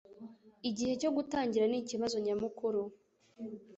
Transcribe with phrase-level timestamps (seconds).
[0.69, 2.81] Igihe cyo gutangira nikibazo nyamukuru.